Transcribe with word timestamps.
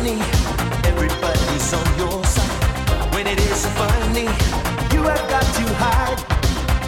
funny. 0.00 0.18
Everybody's 0.88 1.72
on 1.74 1.98
your 1.98 2.24
side 2.24 3.14
when 3.14 3.26
it 3.26 3.38
isn't 3.38 3.72
funny. 3.72 4.28
You 4.94 5.02
have 5.02 5.28
got 5.28 5.42
to 5.42 5.74
hide. 5.74 6.18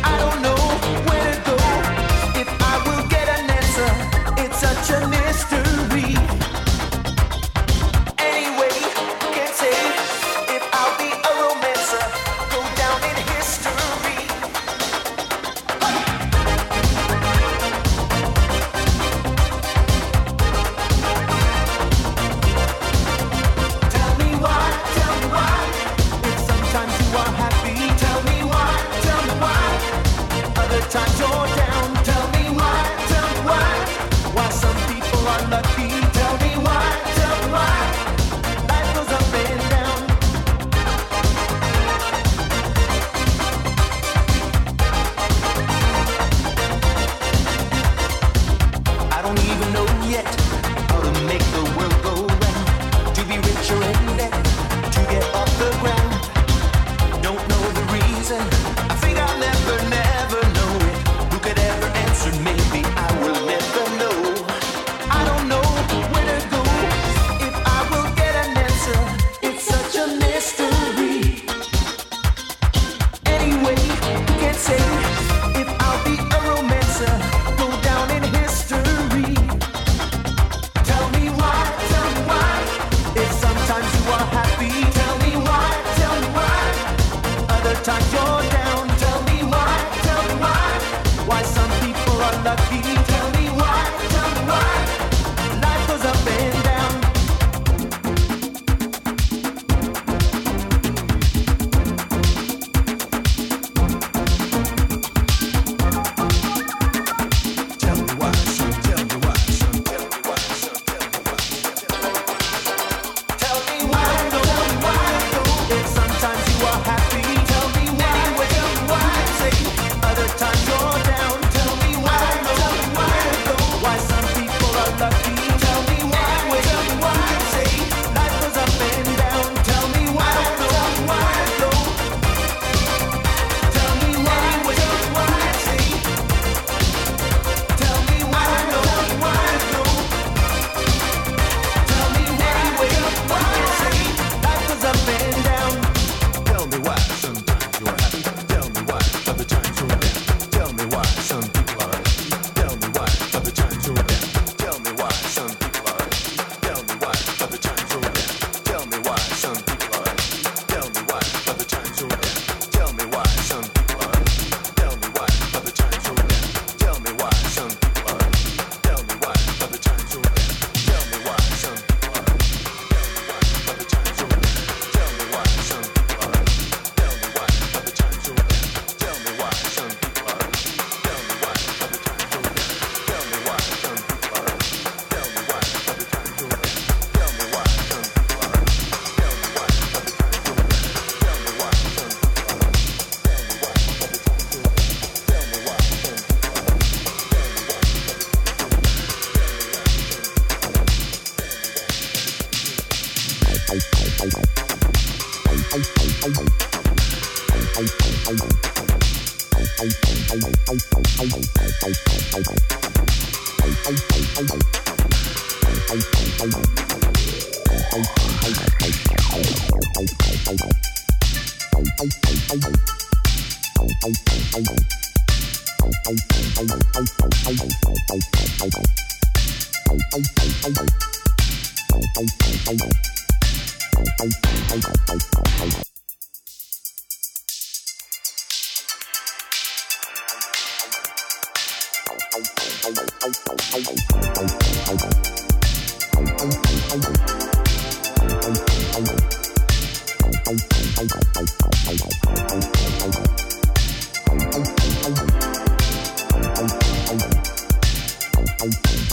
I 0.04 0.18
don't 0.18 0.42
know 0.42 0.56
where. 1.10 1.31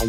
Try 0.00 0.08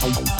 to 0.00 0.39